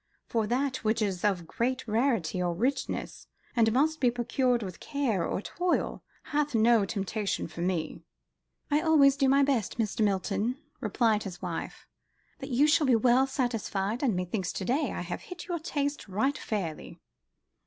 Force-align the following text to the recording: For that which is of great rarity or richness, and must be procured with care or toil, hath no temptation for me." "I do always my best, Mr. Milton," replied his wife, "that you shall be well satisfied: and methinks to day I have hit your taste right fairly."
For 0.25 0.47
that 0.47 0.77
which 0.77 0.99
is 0.99 1.23
of 1.23 1.45
great 1.45 1.87
rarity 1.87 2.41
or 2.41 2.55
richness, 2.55 3.27
and 3.55 3.71
must 3.71 3.99
be 3.99 4.09
procured 4.09 4.63
with 4.63 4.79
care 4.79 5.23
or 5.23 5.43
toil, 5.43 6.01
hath 6.33 6.55
no 6.55 6.85
temptation 6.85 7.47
for 7.47 7.61
me." 7.61 8.01
"I 8.71 8.79
do 8.81 8.87
always 8.87 9.21
my 9.21 9.43
best, 9.43 9.77
Mr. 9.77 10.03
Milton," 10.03 10.57
replied 10.79 11.21
his 11.21 11.39
wife, 11.39 11.85
"that 12.39 12.49
you 12.49 12.65
shall 12.65 12.87
be 12.87 12.95
well 12.95 13.27
satisfied: 13.27 14.01
and 14.01 14.15
methinks 14.15 14.51
to 14.53 14.65
day 14.65 14.91
I 14.91 15.01
have 15.01 15.21
hit 15.21 15.45
your 15.47 15.59
taste 15.59 16.07
right 16.07 16.35
fairly." 16.35 16.99